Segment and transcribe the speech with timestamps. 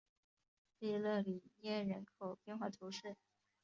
[0.79, 3.15] 弗勒里涅人口变化图示